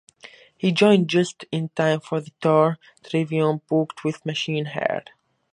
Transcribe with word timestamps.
He 0.57 0.71
joined 0.71 1.11
just 1.11 1.45
in 1.51 1.69
time 1.75 1.99
for 1.99 2.21
the 2.21 2.31
tour 2.41 2.79
Trivium 3.07 3.61
booked 3.69 4.03
with 4.03 4.25
Machine 4.25 4.65
Head. 4.65 5.11